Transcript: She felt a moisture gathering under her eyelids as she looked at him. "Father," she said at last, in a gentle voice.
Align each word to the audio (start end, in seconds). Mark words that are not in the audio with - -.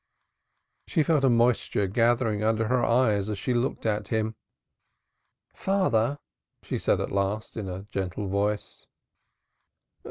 She 0.87 1.03
felt 1.03 1.23
a 1.23 1.29
moisture 1.29 1.85
gathering 1.85 2.43
under 2.43 2.69
her 2.69 2.83
eyelids 2.83 3.29
as 3.29 3.37
she 3.37 3.53
looked 3.53 3.85
at 3.85 4.07
him. 4.07 4.33
"Father," 5.53 6.17
she 6.63 6.79
said 6.79 6.99
at 6.99 7.11
last, 7.11 7.55
in 7.55 7.69
a 7.69 7.85
gentle 7.91 8.27
voice. 8.27 8.87